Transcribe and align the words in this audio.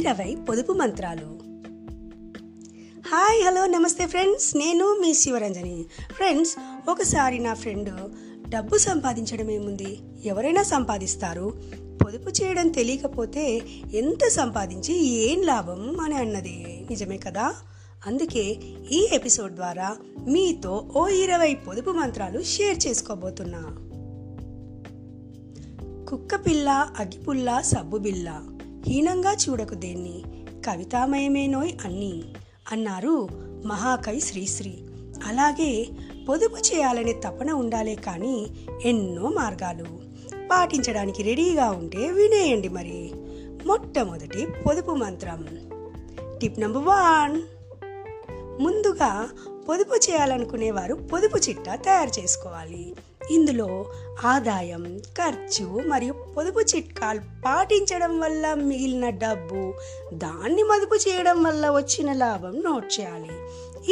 ఇరవై 0.00 0.36
పొదుపు 0.48 0.72
మంత్రాలు. 0.72 1.38
హాయ్ 3.08 3.44
హలో 3.44 3.66
నమస్తే 3.66 4.06
ఫ్రెండ్స్. 4.06 4.56
నేను 4.56 4.98
మీ 5.00 5.14
శివరంజని. 5.14 5.84
ఫ్రెండ్స్ 6.16 6.56
ఒకసారి 6.88 7.38
నా 7.38 7.54
ఫ్రెండ్ 7.54 7.90
డబ్బు 8.48 8.78
సంపాదించడం 8.78 9.50
ఏముంది? 9.50 9.98
ఎవరైనా 10.24 10.62
సంపాదిస్తారు. 10.62 11.62
పొదుపు 12.04 12.30
చేయడం 12.30 12.68
తెలియకపోతే 12.68 13.62
ఎంత 13.94 14.28
సంపాదించి 14.28 15.06
ఏం 15.06 15.42
లాభం 15.42 16.00
అని 16.00 16.14
అన్నది. 16.14 16.86
నిజమే 16.90 17.16
కదా? 17.16 17.54
అందుకే 18.06 18.56
ఈ 18.92 19.08
ఎపిసోడ్ 19.12 19.52
ద్వారా 19.52 19.96
మీతో 20.28 20.92
ఓ 20.96 21.08
ఇరవై 21.08 21.54
పొదుపు 21.54 21.90
మంత్రాలు 21.90 22.42
షేర్ 22.42 22.86
చేసుకోబోతున్నా. 22.86 23.62
కుక్క 26.04 26.34
పిల్ల 26.46 26.90
అగ్గిపుల్ల 26.98 27.60
సబ్బు 27.60 27.98
బిల్ల 27.98 28.49
హీనంగా 28.86 29.32
చూడకు 29.32 29.74
దేన్ని. 29.74 30.22
కవితామయమేనోయ్ 30.66 31.72
అన్నీ 31.84 32.22
అన్నారు 32.72 33.28
మహాకవి 33.66 34.20
శ్రీశ్రీ. 34.20 34.84
అలాగే 35.24 35.88
పొదుపు 36.28 36.56
చేయాలనే 36.56 37.12
తపన 37.12 37.50
ఉండాలే 37.50 37.94
కానీ 37.94 38.50
ఎన్నో 38.84 39.28
మార్గాలు. 39.28 39.84
పాటించడానికి 40.50 41.22
రెడీగా 41.22 41.70
ఉంటే 41.70 42.10
వినేయండి 42.10 42.68
మరి. 42.68 43.10
మొట్టమొదటి 43.66 44.46
పొదుపు 44.66 44.90
మంత్రం. 44.90 45.46
Tip 46.42 46.60
number 46.60 46.82
one. 46.86 47.42
ముందుగా 48.62 49.30
పొదుపు 49.68 49.94
చేయాలనుకునేవారు 49.94 50.94
పొదుపు 50.94 51.36
చిట్టా 51.36 51.74
తయారు 51.74 52.20
చేసుకోవాలి. 52.20 52.96
ఇందులో 53.30 53.84
ఆదాయం 54.24 54.98
ఖర్చు 54.98 55.64
మరియు 55.64 56.12
పొదుపు 56.12 56.60
చిట్కాలు 56.60 57.18
పాటించడం 57.18 58.20
వల్ల 58.20 58.54
మిగిలిన 58.54 59.08
డబ్బు 59.08 59.74
దాన్ని 60.14 60.62
మదుపు 60.62 60.94
చేయడం 60.94 61.42
వల్ల 61.42 61.70
వచ్చిన 61.70 62.12
లాభం 62.12 62.62
నోట్ 62.64 63.00
చేయాలి. 63.00 63.34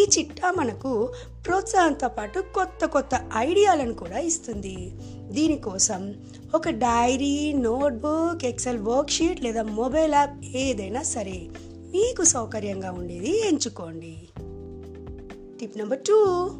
ఈ 0.00 0.06
చిట్టా 0.18 0.50
మనకు 0.50 1.12
ప్రోత్సాహంతో 1.46 2.08
పాటు 2.08 2.40
కొత్త 2.40 2.84
కొత్త 2.84 3.30
ఐడియాలను 3.36 3.94
కూడా 3.94 4.18
ఇస్తుంది. 4.18 4.92
దీనికోసం 5.30 6.14
ఒక 6.54 6.68
డైరీ 6.68 7.52
నోట్బుక్ 7.52 8.44
ఎక్సెల్ 8.44 8.78
వర్క్షీట్ 8.78 9.42
లేదా 9.42 9.62
మొబైల్ 9.62 10.14
యాప్ 10.14 10.56
ఏదైనా 10.56 11.02
సరే 11.02 11.48
మీకు 11.92 12.24
సౌకర్యంగా 12.24 12.92
ఉండేది 12.92 13.48
ఎంచుకోండి. 13.48 14.16
Tip 15.60 15.78
number 15.78 15.98
two. 15.98 16.50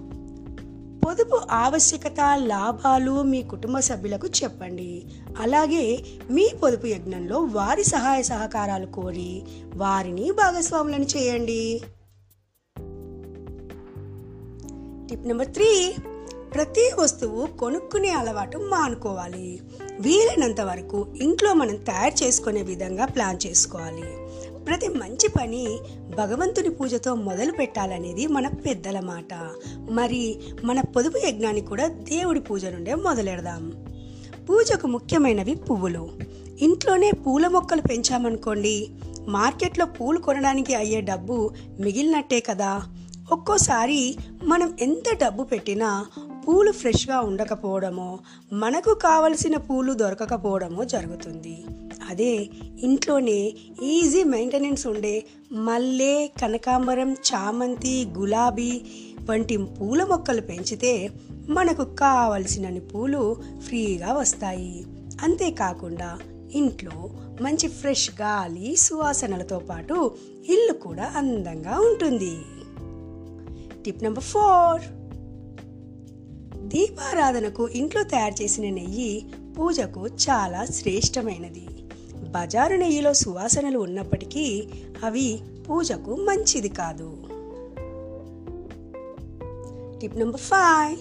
పొదుపు 1.08 1.40
ఆవశ్యకత 1.50 2.16
లాభాలు 2.34 3.22
మీ 3.22 3.42
కుటుంబ 3.42 3.78
సభ్యులకు 3.78 4.26
చెప్పండి. 4.26 5.04
అలాగే 5.38 6.04
మీ 6.30 6.48
పొదుపు 6.62 6.86
యజ్ఞంలో 6.86 7.38
వారి 7.38 7.84
సహాయ 7.84 8.22
సహకారాలు 8.22 8.86
కోరి 8.86 9.42
వారిని 9.74 10.30
భాగస్వాములను 10.30 11.04
చేయండి. 11.04 11.80
Tip 15.10 15.26
number 15.26 15.46
three. 15.46 15.94
ప్రతి 16.54 16.90
వస్తువు 16.98 17.46
కొనుక్కునే 17.46 18.10
అలవాటు 18.10 18.58
మానుకోవాలి. 18.58 19.60
వీలైనంత 20.00 20.60
వరకు 20.60 21.06
ఇంట్లో 21.22 21.54
మనం 21.54 21.76
తయారు 21.76 22.24
చేసుకునే 22.24 22.62
విధంగా 22.62 23.06
ప్లాన్ 23.06 23.46
చేసుకోవాలి. 23.46 24.16
ప్రతి 24.68 24.88
మంచి 24.88 25.28
పని 25.28 25.78
భగవంతుని 26.16 26.70
పూజతో 26.70 27.14
మొదలు 27.14 27.52
పెట్టాలనేది 27.52 28.26
మన 28.26 28.48
పెద్దల 28.48 29.00
మాట. 29.00 29.34
మరి 29.90 30.38
మన 30.64 30.80
పొదుపు 30.80 31.26
యజ్ఞాన్ని 31.26 31.60
కూడా 31.62 31.88
దేవుడి 31.88 32.40
పూజ 32.40 32.64
నుండే 32.64 32.94
మొదలెడదాం. 32.94 33.86
పూజకు 34.50 34.86
ముఖ్యమైనవి 34.86 35.54
పువ్వులు. 35.54 36.08
ఇంట్లోనే 36.60 37.10
పూల 37.10 37.48
మొక్కలు 37.48 37.80
పెంచామనుకోండి 37.80 38.88
మార్కెట్లో 39.28 39.86
పూలు 39.86 40.18
కొనడానికి 40.18 40.74
అయ్యే 40.74 41.00
డబ్బు 41.00 41.50
మిగిలినట్టే 41.80 42.40
కదా. 42.40 42.82
ఒక్కోసారి 43.32 44.16
మనం 44.44 44.76
ఎంత 44.80 45.24
డబ్బు 45.24 45.42
పెట్టినా 45.42 46.06
పూలు 46.48 46.72
ఫ్రెష్గా 46.72 47.20
ఉండకపోవడమో 47.20 48.18
మనకు 48.52 48.94
కావలసిన 48.94 49.56
పూలు 49.56 49.92
దొరకకపోవడమో 49.92 50.84
జరుగుతుంది. 50.84 51.64
అదే 52.08 52.48
ఇంట్లోనే 52.82 53.54
ఈజీ 53.82 54.24
మెయింటెనెన్స్ 54.24 54.86
ఉండే 54.86 55.24
మల్లె 55.52 56.26
కనకాంబరం 56.26 57.12
చామంతి 57.12 58.06
గులాబీ 58.18 58.80
వంటి 59.30 59.56
పూల 59.56 60.04
మొక్కలు 60.04 60.40
పెంచితే 60.40 61.10
మనకు 61.48 61.84
కావలసినన్ని 61.84 62.80
పూలు 62.80 63.36
ఫ్రీగా 63.60 64.12
వస్తాయి. 64.12 64.84
అంతేకాకుండా 65.22 66.18
ఇంట్లో 66.52 67.10
మంచి 67.40 67.68
ఫ్రెష్ 67.68 68.10
గాలి 68.20 68.76
సువాసనలతో 68.76 69.58
పాటు 69.58 70.14
ఇల్లు 70.48 70.72
కూడా 70.72 71.12
అందంగా 71.16 71.80
ఉంటుంది. 71.80 72.36
టిప్ 73.84 74.02
నెంబర్ 74.02 74.24
ఫోర్ 74.24 74.82
దీపారాధనకు 76.68 77.68
ఇంట్లో 77.68 78.02
తయారు 78.02 78.42
చేసిన 78.42 78.74
నెయ్యి 78.74 79.24
పూజకు 79.58 80.06
చాలా 80.06 80.64
శ్రేష్టమైనది. 80.64 81.66
బజారు 82.30 82.74
నెయ్యిలో 82.74 83.12
సువాసనలు 83.12 83.78
ఉన్నప్పటికీ 83.78 84.68
అవి 85.04 85.40
పూజకు 85.70 86.14
మంచిది 86.14 86.68
కాదు. 86.68 87.08
Tip 90.00 90.16
number 90.16 90.40
five. 90.40 90.96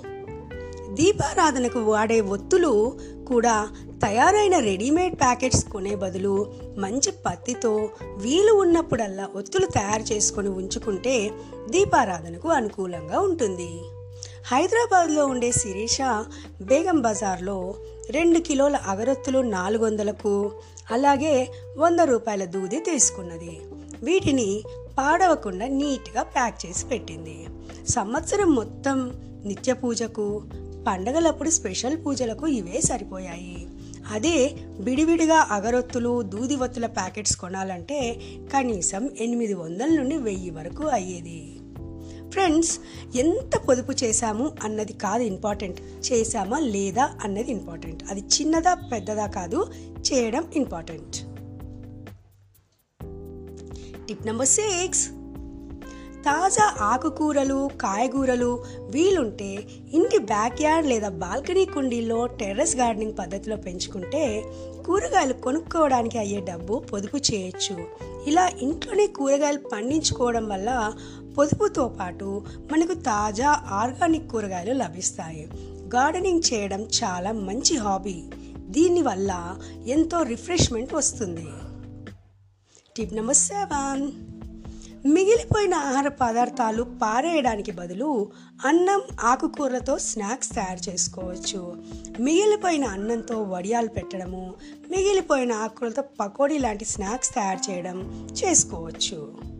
దీపారాధనకు 0.95 1.79
వాడే 1.79 2.21
ఒత్తులు 2.21 2.97
కూడా 3.27 3.67
తయారైన 4.01 4.59
రెడీమేడ్ 4.59 5.15
ప్యాకెట్స్ 5.15 5.63
కొనే 5.65 5.95
బదులు 5.95 6.53
మంచి 6.77 7.11
పత్తితో 7.25 7.89
వీలు 8.17 8.53
ఉన్నప్పుడల్లా 8.53 9.29
ఒత్తులు 9.35 9.65
తయారు 9.65 10.13
చేసుకొని 10.13 10.49
ఉంచుకుంటే 10.49 11.31
దీపారాధనకు 11.69 12.49
అనుకూలంగా 12.49 13.19
ఉంటుంది. 13.19 13.71
హైదరాబాద్లో 14.47 15.25
ఉండే 15.25 15.51
శిరీష 15.51 15.97
బేగం 16.61 17.01
బజార్లో 17.01 17.75
రెండు 18.11 18.39
కిలోల 18.39 18.75
అగరొత్తులు 18.75 19.39
నాలుగు 19.39 19.85
వందలకు 19.85 20.51
అలాగే 20.91 21.51
వంద 21.77 21.99
రూపాయల 21.99 22.45
దూది 22.45 22.79
తీసుకున్నది. 22.79 23.61
వీటిని 24.03 24.63
పాడవకుండా 24.97 25.67
నీట్గా 25.67 26.23
ప్యాక్ 26.23 26.65
చేసి 26.65 26.85
పెట్టింది. 26.85 27.45
సంవత్సరం 27.89 28.55
మొత్తం 28.55 29.13
నిత్య 29.45 29.73
పూజకు 29.73 30.43
పండగలప్పుడు 30.87 31.49
స్పెషల్ 31.49 32.05
పూజలకు 32.05 32.47
ఇవే 32.47 32.81
సరిపోయాయి. 32.81 33.67
అదే 34.11 34.55
విడివిడిగా 34.79 35.47
అగరొత్తులు 35.51 36.21
దూది 36.21 36.55
ఒత్తుల 36.55 36.85
ప్యాకెట్స్ 36.85 37.37
కొనాలంటే 37.37 38.21
కనీసం 38.53 39.09
ఎనిమిది 39.19 39.53
వందల 39.53 39.87
నుండి 39.87 40.17
వెయ్యి 40.17 40.49
వరకు 40.49 40.87
అయ్యేది. 40.87 41.56
ఫ్రెండ్స్ 42.37 42.79
ఎంత 43.17 43.57
పొదుపు 43.57 43.91
చేశాము 44.03 44.51
అన్నది 44.63 44.93
కాదు 44.93 45.23
ఇంపార్టెంట్ 45.23 45.81
చేశామా 46.11 46.59
లేదా 46.59 47.09
అన్నది 47.23 47.51
ఇంపార్టెంట్ 47.51 48.03
అది 48.09 48.19
చిన్నదా 48.19 48.73
పెద్దదా 48.73 49.27
కాదు 49.27 49.59
చేయడం 49.99 50.43
ఇంపార్టెంట్ 50.55 51.17
టిప్ 54.07 54.25
నెంబర్ 54.25 54.47
సిక్స్ 54.47 55.09
తాజా 56.25 56.75
ఆకుకూరలు 56.81 57.69
కాయగూరలు 57.81 58.63
వీలుంటే 58.91 59.49
ఇంటి 59.93 60.17
బ్యాక్ 60.17 60.61
యార్డ్ 60.61 60.89
లేదా 60.89 61.09
బాల్కనీ 61.09 61.65
కుండీల్లో 61.65 62.25
టెర్రస్ 62.25 62.75
గార్డెనింగ్ 62.75 63.17
పద్ధతిలో 63.19 63.55
పెంచుకుంటే 63.55 64.43
కూరగాయలు 64.85 65.33
కొనుక్కోవడానికి 65.33 66.17
అయ్యే 66.17 66.39
డబ్బు 66.39 66.79
పొదుపు 66.93 67.17
చేయొచ్చు. 67.17 67.75
ఇలా 68.27 68.51
ఇంట్లోనే 68.61 69.07
కూరగాయలు 69.07 69.57
పండించుకోవడం 69.57 70.47
వల్ల 70.47 70.69
పొదుపుతో 71.37 71.87
పాటు 71.87 72.45
మనకు 72.71 72.93
తాజా 72.93 73.49
ఆర్గానిక్ 73.67 74.31
కూరగాయలు 74.31 74.73
లభిస్తాయి. 74.73 75.49
గార్డెనింగ్ 75.95 76.41
చేయడం 76.53 76.81
చాలా 76.81 77.31
మంచి 77.31 77.77
హాబీ. 77.77 78.23
దీనివల్ల 78.57 79.59
ఎంతో 79.85 80.23
రిఫ్రెష్మెంట్ 80.23 80.93
వస్తుంది. 80.93 81.47
Tip 82.95 83.13
number 83.13 83.35
seven. 83.35 84.11
మిగిలిపోయిన 85.05 85.73
ఆహార 85.73 86.07
పదార్థాలు 86.07 86.83
పారేయడానికి 86.83 87.71
బదులు 87.71 88.31
అన్నం 88.65 89.01
ఆకుకూరలతో 89.21 89.97
స్నాక్స్ 89.97 90.49
తయారు 90.49 90.89
చేసుకోవచ్చు. 90.89 91.83
మిగిలిపోయిన 92.19 92.85
అన్నంతో 92.85 93.43
వడియాలు 93.43 93.87
పెట్టడము 93.87 94.53
మిగిలిపోయిన 94.91 95.51
ఆకుకూరలతో 95.51 96.01
పకోడీ 96.01 96.57
లాంటి 96.57 96.85
స్నాక్స్ 96.85 97.35
తయారు 97.35 97.71
చేయడం 97.71 98.27
చేసుకోవచ్చు. 98.31 99.56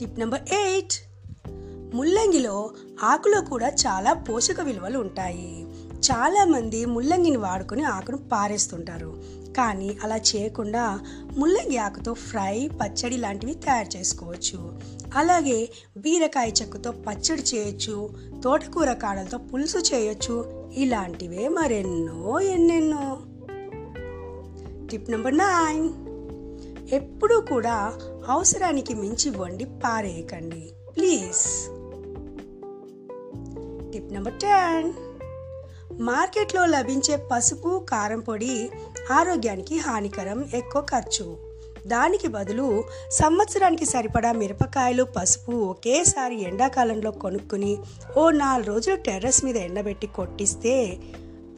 టిప్ 0.00 0.18
నెంబర్ 0.18 0.40
ఎయిట్. 0.42 0.92
ముల్లంగిలో 1.96 2.70
ఆకులో 3.02 3.40
కూడా 3.40 3.68
చాలా 3.68 4.12
పోషక 4.12 4.60
విలువలు 4.60 4.98
ఉంటాయి. 4.98 5.66
చాలామంది 5.92 6.84
ముల్లంగిని 6.84 7.36
వాడుకొని 7.36 7.84
ఆకును 7.84 8.16
పారేస్తుంటారు. 8.16 9.22
కానీ 9.56 9.96
అలా 10.02 10.16
చేయకుండా 10.16 11.00
ముల్లంగి 11.38 11.76
ఆకుతో 11.76 12.14
ఫ్రై 12.14 12.70
పచ్చడి 12.82 13.16
లాంటివి 13.16 13.54
తయారు 13.54 13.96
చేసుకోవచ్చు. 13.96 14.78
అలాగే 15.14 15.68
బీరకాయ 15.96 16.52
చెక్కుతో 16.62 16.90
పచ్చడి 16.90 17.42
చేయొచ్చు 17.42 18.10
తోటకూర 18.44 18.92
కాడలతో 18.92 19.38
పులుసు 19.38 19.78
చేయొచ్చు. 19.78 20.66
ఇలాంటివే 20.76 21.48
మరెన్నో 21.48 22.40
ఎన్నెన్నో. 22.40 23.18
Tip 24.90 25.10
number 25.10 25.38
nine. 25.38 25.88
ఎప్పుడూ 26.92 27.40
కూడా 27.40 27.92
అవసరానికి 28.28 28.94
మించి 28.94 29.30
వండి 29.30 29.64
పారేయకండి. 29.64 30.70
ప్లీజ్. 30.96 31.66
Tip 33.92 34.12
number 34.12 34.32
ten. 34.32 34.92
మార్కెట్లో 36.00 36.66
లభించే 36.66 37.16
పసుపు 37.16 37.86
కారం 37.88 38.20
పొడి 38.20 38.70
ఆరోగ్యానికి 39.12 39.78
హానికరం 39.78 40.44
ఎక్కువ 40.54 40.82
ఖర్చు. 40.82 41.36
దానికి 41.86 42.28
బదులు 42.28 42.84
సంవత్సరానికి 43.10 43.86
సరిపడా 43.86 44.32
మిరపకాయలు 44.32 45.04
పసుపు 45.04 45.52
ఒకేసారి 45.52 46.42
ఎండాకాలంలో 46.42 47.10
కొనుక్కుని 47.10 47.78
ఓ 48.16 48.30
నాలుగు 48.30 48.66
రోజులు 48.66 48.96
టెర్రస్ 48.96 49.44
మీద 49.44 49.56
ఎండబెట్టి 49.56 50.06
కొట్టిస్తే 50.06 50.98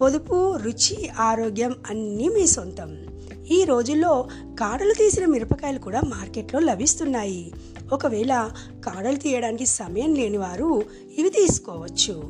పొదుపు 0.00 0.56
రుచి 0.56 1.08
ఆరోగ్యం 1.08 1.74
అన్నీ 1.90 2.28
మీ 2.28 2.46
సొంతం. 2.46 2.96
ఈ 3.50 3.64
రోజుల్లో 3.64 4.28
కాడలు 4.60 4.92
తీసిన 4.92 5.26
మిరపకాయలు 5.26 5.78
కూడా 5.78 6.00
మార్కెట్లో 6.00 6.60
లభిస్తున్నాయి. 6.60 7.52
ఒకవేళ 7.92 8.50
కాడలు 8.84 9.16
తీయడానికి 9.16 9.66
సమయం 9.66 10.14
లేని 10.14 10.36
వారు 10.36 10.82
ఇవి 11.18 11.30
తీసుకోవచ్చు. 11.30 12.22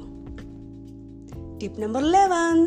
టిప్ 1.59 1.81
నెంబర్ 1.81 2.05
లెవెన్. 2.05 2.67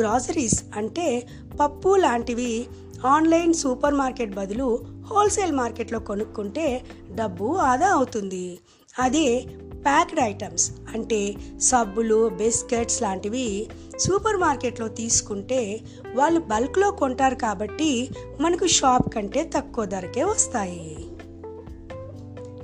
గ్రాసరీస్ 0.00 0.64
అంటే 0.74 1.28
పప్పు 1.60 1.96
లాంటివి 1.96 2.66
ఆన్లైన్ 3.06 3.54
సూపర్ 3.54 3.94
మార్కెట్ 3.94 4.34
బదులు 4.34 4.86
హోల్సేల్ 5.10 5.52
మార్కెట్లో 5.52 5.98
కొనుక్కుంటే 5.98 6.82
డబ్బు 7.14 7.44
ఆదా 7.44 7.88
అవుతుంది. 7.88 8.58
అదే 8.98 9.44
ప్యాక్డ్ 9.84 10.20
ఐటమ్స్ 10.20 10.70
అంటే 10.94 11.34
సబ్బులు 11.60 12.28
బిస్కెట్స్ 12.28 13.02
లాంటివి 13.02 13.66
సూపర్ 13.98 14.36
మార్కెట్లో 14.36 14.88
తీసుకుంటే 14.88 15.80
వాళ్ళు 16.14 16.40
బల్క్లో 16.40 16.90
కొంటారు 16.90 17.34
కాబట్టి 17.34 18.08
మనకు 18.40 18.66
షాప్ 18.66 19.14
కంటే 19.14 19.50
తక్కువ 19.56 19.84
ధరకే 19.84 20.24
వస్తాయి. 20.24 21.08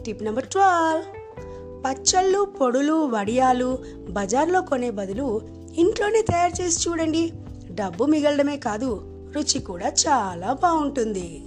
Tip 0.02 0.22
number 0.22 0.46
twelve. 0.46 1.04
పచ్చళ్ళు 1.84 2.44
పొడులు 2.44 2.92
వడియాలు 2.92 3.78
బజార్లో 4.10 4.60
కొనే 4.60 4.90
బదులు 4.90 5.40
ఇంట్లోనే 5.76 6.22
తయారు 6.22 6.62
చేసి 6.62 6.90
చూడండి. 6.90 7.32
డబ్బు 7.70 8.04
మిగలడమే 8.04 8.56
కాదు 8.56 9.00
రుచి 9.36 9.58
కూడా 9.58 9.88
చాలా 9.88 10.52
బాగుంటుంది. 10.52 11.42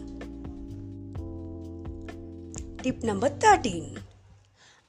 Tip 2.84 3.06
number 3.06 3.32
thirteen. 3.32 4.01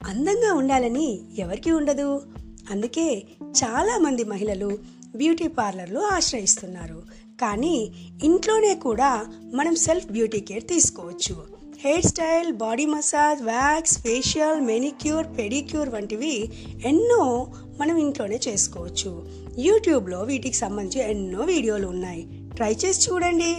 అందంగా 0.07 0.55
ఉండాలని 0.55 1.21
ఎవరికి 1.39 1.71
ఉండదు. 1.71 2.23
అందుకే 2.71 3.23
చాలామంది 3.51 4.25
మహిళలు 4.25 4.79
బ్యూటీ 5.17 5.47
పార్లర్లు 5.47 6.01
ఆశ్రయిస్తున్నారు. 6.01 7.03
కానీ 7.41 7.93
ఇంట్లోనే 8.25 8.75
కూడా 8.75 9.27
మనం 9.55 9.77
సెల్ఫ్ 9.77 10.07
బ్యూటీ 10.07 10.41
కేర్ 10.41 10.69
తీసుకోవచ్చు. 10.69 11.63
Hair 11.81 12.05
style 12.05 12.53
body 12.53 12.87
massage 12.87 13.43
wax 13.43 13.99
facial 13.99 14.61
manicure 14.61 15.27
pedicure 15.39 15.89
వంటివి 15.89 16.51
ఎన్నో 16.85 17.53
మనం 17.81 17.97
ఇంట్లోనే 17.97 18.41
చేసుకోవచ్చు. 18.49 19.27
యూట్యూబ్లో 19.59 20.23
వీటికి 20.23 20.57
సంబంధించి 20.57 21.11
ఎన్నో 21.11 21.45
వీడియోలు 21.45 21.87
ఉన్నాయి. 21.87 22.29
ట్రై 22.55 22.77
చేసి 22.85 23.11
చూడండి. 23.11 23.55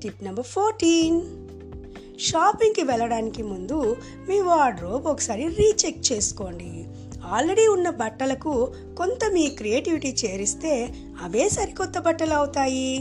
Tip 0.00 0.24
number 0.24 0.46
fourteen. 0.46 1.47
షాపింగ్కి 2.18 2.82
వెళ్ళడానికి 2.82 3.42
ముందు 3.42 3.96
మీ 4.28 4.40
వార్డ్రోబ్ 4.40 5.06
ఒకసారి 5.06 5.48
రీచెక్ 5.48 6.12
చేసుకోండి. 6.12 6.84
ఆల్రెడీ 7.24 7.66
ఉన్న 7.66 7.90
బట్టలకు 7.90 8.72
కొంత 8.98 9.30
మీ 9.32 9.46
క్రియేటివిటీ 9.48 10.16
చేరిస్తే 10.24 10.94
అవే 11.22 11.48
సరికొత్త 11.48 11.98
బట్టలు 11.98 12.34
అవుతాయి. 12.34 12.98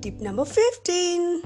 Tip 0.00 0.22
number 0.22 0.48
fifteen. 0.48 1.40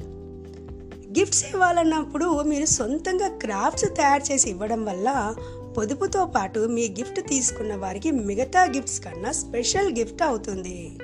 గిఫ్ట్స్ 1.18 1.44
ఇవ్వాలన్నప్పుడు 1.44 2.42
మీరు 2.42 2.64
సొంతంగా 2.64 3.28
క్రాఫ్ట్స్ 3.28 3.96
తయారు 3.96 4.32
చేసి 4.32 4.50
ఇవ్వడం 4.50 4.84
వల్ల 4.84 5.34
పొదుపుతో 5.76 6.26
పాటు 6.26 6.60
మీ 6.60 6.88
గిఫ్ట్ 6.88 7.28
తీసుకున్న 7.28 7.76
వారికి 7.76 8.10
మిగతా 8.10 8.64
గిఫ్ట్స్ 8.64 9.00
కన్నా 9.00 9.32
స్పెషల్ 9.32 9.98
గిఫ్ట్ 9.98 10.22
అవుతుంది. 10.22 10.98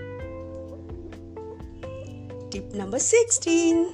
Tip 2.50 2.78
number 2.78 3.00
sixteen. 3.00 3.84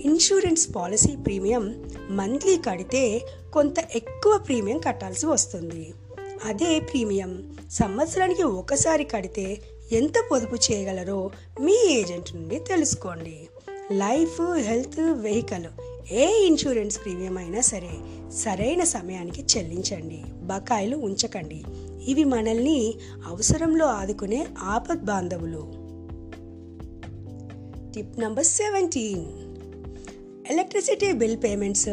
Insurance 0.00 0.74
policy 0.76 1.16
premium 1.16 1.90
monthly 2.10 2.56
కడితే 2.56 3.22
కొంత 3.52 3.74
ఎక్కువ 3.94 4.38
ప్రీమియం 4.38 4.78
కట్టాల్సి 4.78 5.26
వస్తుంది. 5.26 5.94
అదే 6.44 6.80
ప్రీమియం 6.80 7.56
సంవత్సరానికి 7.70 8.42
ఒకసారి 8.42 9.04
కడితే 9.04 9.60
ఎంత 9.92 10.12
పొదుపు 10.30 10.54
చేయగలరో 10.54 11.30
మీ 11.60 11.72
ఏజెంట్ 11.72 12.36
నుండి 12.36 12.58
తెలుసుకోండి. 12.58 13.48
లైఫ్ 13.92 14.40
హెల్త్ 14.54 15.00
వెహికల్ 15.00 15.64
ఏ 16.12 16.46
ఇన్సూరెన్స్ 16.46 17.04
ప్రీమియం 17.04 17.38
అయినా 17.38 17.60
సరే 17.60 17.90
సరైన 18.36 18.84
సమయానికి 18.84 19.58
చెల్లించండి. 19.58 20.22
బకాయిలు 20.42 20.96
ఉంచకండి. 20.96 21.62
ఇవి 22.06 22.24
మనల్ని 22.24 22.94
అవసరంలో 23.26 23.86
ఆదుకునే 23.86 24.46
ఆపద్ 24.58 25.04
బాంధవులు 25.04 25.80
tip 27.92 28.20
number 28.20 28.44
seventeen. 28.44 29.49
Electricity 30.50 31.12
bill 31.12 31.36
payments 31.36 31.88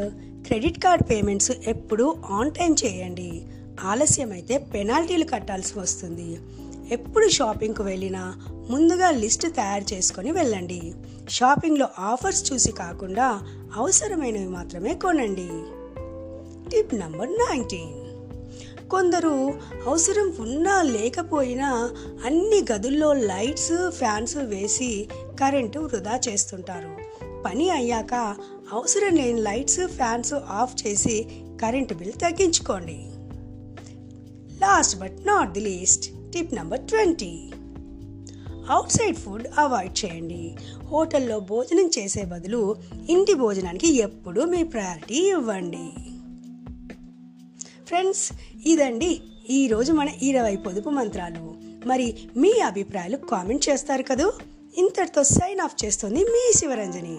credit 0.47 0.79
card 0.79 1.09
payments 1.09 1.51
ఎప్పుడూ 1.67 2.17
ఆన్ 2.29 2.51
టైం 2.51 2.75
చేయండి. 2.85 3.41
ఆలస్యం 3.81 4.31
అయితే 4.31 4.57
పెనాల్టీలు 4.57 5.23
కట్టాల్సి 5.23 5.79
వస్తుంది. 5.79 6.37
ఎప్పుడు 6.91 7.29
షాపింగ్కు 7.29 7.83
వెళ్ళినా 7.83 8.35
ముందుగా 8.69 9.11
లిస్ట్ 9.11 9.55
తయారు 9.55 9.93
చేసుకొని 9.93 10.31
వెళ్ళండి. 10.31 10.93
షాపింగ్లో 11.29 11.87
ఆఫర్స్ 11.99 12.53
చూసి 12.53 12.71
కాకుండా 12.71 13.41
అవసరమైనవి 13.75 14.47
మాత్రమే 14.47 14.93
కొనండి. 14.93 15.49
Tip 16.69 16.95
number 16.95 17.31
nineteen. 17.31 17.93
కొందరు 18.89 19.53
అవసరం 19.87 20.33
ఉన్నా 20.39 20.81
లేకపోయినా 20.81 21.91
అన్ని 22.25 22.65
గదుల్లో 22.73 23.13
లైట్స్ 23.13 23.91
ఫ్యాన్స్ 23.91 24.37
వేసి 24.37 25.07
కరెంటు 25.39 25.79
వృధా 25.79 26.19
చేస్తుంటారు. 26.29 27.06
పని 27.47 27.69
అయ్యాక 27.69 28.13
అవసరం 28.73 29.15
లేని 29.15 29.41
లైట్స్ 29.41 29.87
ఫ్యాన్స్ 29.87 30.33
ఆఫ్ 30.33 30.87
చేసి 30.87 31.25
కరెంటు 31.61 31.93
బిల్ 31.93 32.13
తగ్గించుకోండి. 32.13 32.97
Last 34.61 34.99
but 34.99 35.27
not 35.27 35.53
the 35.53 35.59
least 35.59 36.31
tip 36.31 36.53
number 36.53 36.79
twenty 36.79 37.51
outside 38.91 39.17
food 39.17 39.47
avoid 39.57 40.05
చేయండి. 40.05 40.55
హోటల్లో 40.83 41.39
భోజనం 41.39 41.91
చేసే 41.99 42.25
బదులు 42.25 42.75
ఇంటి 43.09 43.33
భోజనానికి 43.33 43.97
ఎప్పుడూ 43.97 44.45
మీ 44.45 44.63
ప్రయారిటీ 44.63 45.15
ఇవ్వండి. 45.15 45.87
ఫ్రెండ్స్ 47.85 48.31
ఇదండి 48.65 49.21
ఈరోజు 49.49 49.93
మన 49.93 50.09
ఇరవై 50.21 50.55
పొదుపు 50.55 50.89
మంత్రాలు. 50.89 51.55
మరి 51.87 52.17
మీ 52.37 52.51
అభిప్రాయాలు 52.59 53.17
కామెంట్ 53.17 53.69
చేస్తారు 53.69 54.03
కదూ? 54.03 54.31
ఇంతటితో 54.77 55.23
సైన్ 55.23 55.59
ఆఫ్ 55.59 55.85
చేస్తుంది 55.85 56.23
మీ 56.23 56.53
శివరంజని. 56.59 57.17